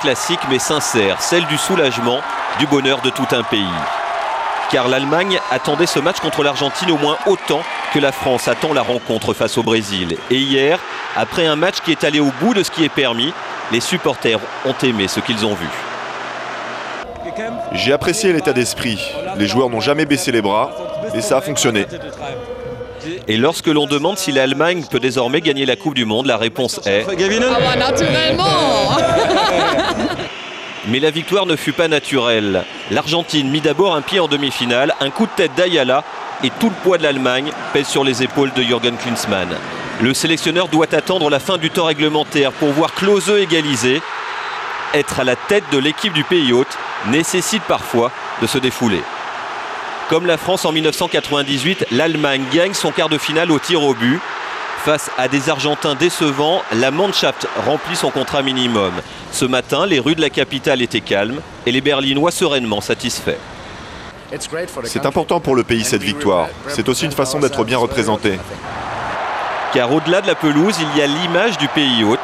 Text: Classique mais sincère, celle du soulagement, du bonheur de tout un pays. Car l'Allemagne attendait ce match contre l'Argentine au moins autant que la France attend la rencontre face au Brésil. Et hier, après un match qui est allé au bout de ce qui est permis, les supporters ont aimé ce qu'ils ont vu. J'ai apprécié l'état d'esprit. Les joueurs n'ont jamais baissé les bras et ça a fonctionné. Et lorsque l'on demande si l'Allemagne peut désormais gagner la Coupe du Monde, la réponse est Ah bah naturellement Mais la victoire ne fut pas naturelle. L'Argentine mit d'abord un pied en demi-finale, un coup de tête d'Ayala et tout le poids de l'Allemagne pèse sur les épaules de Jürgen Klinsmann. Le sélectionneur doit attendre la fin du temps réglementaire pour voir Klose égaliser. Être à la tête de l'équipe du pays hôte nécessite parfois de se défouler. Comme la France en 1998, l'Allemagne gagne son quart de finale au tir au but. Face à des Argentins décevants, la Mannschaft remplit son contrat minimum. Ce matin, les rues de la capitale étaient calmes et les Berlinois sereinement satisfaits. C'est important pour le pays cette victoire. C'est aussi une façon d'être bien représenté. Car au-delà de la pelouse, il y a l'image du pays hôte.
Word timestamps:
Classique 0.00 0.40
mais 0.48 0.60
sincère, 0.60 1.20
celle 1.20 1.44
du 1.46 1.56
soulagement, 1.56 2.20
du 2.58 2.66
bonheur 2.66 3.00
de 3.02 3.10
tout 3.10 3.26
un 3.32 3.42
pays. 3.42 3.64
Car 4.70 4.88
l'Allemagne 4.88 5.40
attendait 5.50 5.86
ce 5.86 5.98
match 5.98 6.20
contre 6.20 6.44
l'Argentine 6.44 6.90
au 6.92 6.96
moins 6.96 7.18
autant 7.26 7.62
que 7.92 7.98
la 7.98 8.12
France 8.12 8.46
attend 8.46 8.72
la 8.72 8.82
rencontre 8.82 9.34
face 9.34 9.58
au 9.58 9.64
Brésil. 9.64 10.16
Et 10.30 10.36
hier, 10.36 10.78
après 11.16 11.46
un 11.46 11.56
match 11.56 11.80
qui 11.80 11.90
est 11.90 12.04
allé 12.04 12.20
au 12.20 12.30
bout 12.40 12.54
de 12.54 12.62
ce 12.62 12.70
qui 12.70 12.84
est 12.84 12.88
permis, 12.88 13.32
les 13.72 13.80
supporters 13.80 14.38
ont 14.64 14.74
aimé 14.84 15.08
ce 15.08 15.18
qu'ils 15.18 15.44
ont 15.44 15.54
vu. 15.54 15.68
J'ai 17.72 17.92
apprécié 17.92 18.32
l'état 18.32 18.52
d'esprit. 18.52 19.12
Les 19.36 19.46
joueurs 19.46 19.70
n'ont 19.70 19.80
jamais 19.80 20.06
baissé 20.06 20.30
les 20.30 20.42
bras 20.42 20.70
et 21.14 21.20
ça 21.20 21.38
a 21.38 21.40
fonctionné. 21.40 21.86
Et 23.28 23.36
lorsque 23.36 23.66
l'on 23.66 23.86
demande 23.86 24.18
si 24.18 24.32
l'Allemagne 24.32 24.84
peut 24.90 25.00
désormais 25.00 25.40
gagner 25.40 25.66
la 25.66 25.76
Coupe 25.76 25.94
du 25.94 26.04
Monde, 26.04 26.26
la 26.26 26.36
réponse 26.36 26.80
est 26.86 27.04
Ah 27.08 27.58
bah 27.60 27.76
naturellement 27.76 28.96
Mais 30.88 31.00
la 31.00 31.10
victoire 31.10 31.46
ne 31.46 31.56
fut 31.56 31.72
pas 31.72 31.88
naturelle. 31.88 32.64
L'Argentine 32.90 33.50
mit 33.50 33.60
d'abord 33.60 33.96
un 33.96 34.02
pied 34.02 34.20
en 34.20 34.28
demi-finale, 34.28 34.94
un 35.00 35.10
coup 35.10 35.26
de 35.26 35.32
tête 35.34 35.54
d'Ayala 35.56 36.04
et 36.44 36.50
tout 36.60 36.68
le 36.68 36.74
poids 36.82 36.98
de 36.98 37.02
l'Allemagne 37.02 37.50
pèse 37.72 37.88
sur 37.88 38.04
les 38.04 38.22
épaules 38.22 38.52
de 38.54 38.62
Jürgen 38.62 38.96
Klinsmann. 38.96 39.48
Le 40.00 40.14
sélectionneur 40.14 40.68
doit 40.68 40.94
attendre 40.94 41.28
la 41.30 41.40
fin 41.40 41.56
du 41.56 41.70
temps 41.70 41.86
réglementaire 41.86 42.52
pour 42.52 42.70
voir 42.70 42.94
Klose 42.94 43.30
égaliser. 43.30 44.00
Être 44.94 45.20
à 45.20 45.24
la 45.24 45.36
tête 45.36 45.64
de 45.72 45.78
l'équipe 45.78 46.12
du 46.12 46.22
pays 46.22 46.52
hôte 46.52 46.78
nécessite 47.08 47.62
parfois 47.62 48.12
de 48.40 48.46
se 48.46 48.58
défouler. 48.58 49.02
Comme 50.08 50.26
la 50.26 50.36
France 50.36 50.64
en 50.64 50.70
1998, 50.70 51.86
l'Allemagne 51.90 52.44
gagne 52.52 52.74
son 52.74 52.92
quart 52.92 53.08
de 53.08 53.18
finale 53.18 53.50
au 53.50 53.58
tir 53.58 53.82
au 53.82 53.92
but. 53.92 54.20
Face 54.84 55.10
à 55.18 55.26
des 55.26 55.50
Argentins 55.50 55.96
décevants, 55.96 56.62
la 56.72 56.92
Mannschaft 56.92 57.48
remplit 57.66 57.96
son 57.96 58.10
contrat 58.10 58.42
minimum. 58.42 58.92
Ce 59.32 59.44
matin, 59.44 59.84
les 59.84 59.98
rues 59.98 60.14
de 60.14 60.20
la 60.20 60.30
capitale 60.30 60.80
étaient 60.80 61.00
calmes 61.00 61.40
et 61.66 61.72
les 61.72 61.80
Berlinois 61.80 62.30
sereinement 62.30 62.80
satisfaits. 62.80 63.38
C'est 64.84 65.06
important 65.06 65.40
pour 65.40 65.56
le 65.56 65.64
pays 65.64 65.82
cette 65.82 66.04
victoire. 66.04 66.46
C'est 66.68 66.88
aussi 66.88 67.06
une 67.06 67.12
façon 67.12 67.40
d'être 67.40 67.64
bien 67.64 67.78
représenté. 67.78 68.38
Car 69.72 69.92
au-delà 69.92 70.20
de 70.20 70.28
la 70.28 70.36
pelouse, 70.36 70.76
il 70.80 70.98
y 70.98 71.02
a 71.02 71.08
l'image 71.08 71.58
du 71.58 71.66
pays 71.66 72.04
hôte. 72.04 72.20